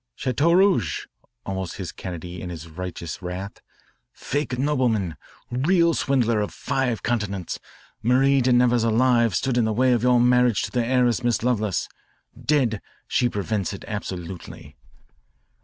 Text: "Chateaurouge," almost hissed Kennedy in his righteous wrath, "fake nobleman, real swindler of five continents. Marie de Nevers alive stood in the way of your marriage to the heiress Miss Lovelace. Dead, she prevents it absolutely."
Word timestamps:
"Chateaurouge," 0.15 1.05
almost 1.45 1.77
hissed 1.77 1.95
Kennedy 1.95 2.41
in 2.41 2.49
his 2.49 2.67
righteous 2.67 3.21
wrath, 3.21 3.61
"fake 4.11 4.57
nobleman, 4.57 5.15
real 5.51 5.93
swindler 5.93 6.41
of 6.41 6.51
five 6.51 7.03
continents. 7.03 7.59
Marie 8.01 8.41
de 8.41 8.51
Nevers 8.51 8.83
alive 8.83 9.35
stood 9.35 9.59
in 9.59 9.65
the 9.65 9.71
way 9.73 9.91
of 9.91 10.01
your 10.01 10.19
marriage 10.19 10.63
to 10.63 10.71
the 10.71 10.83
heiress 10.83 11.23
Miss 11.23 11.43
Lovelace. 11.43 11.87
Dead, 12.35 12.81
she 13.07 13.29
prevents 13.29 13.73
it 13.73 13.85
absolutely." 13.87 14.75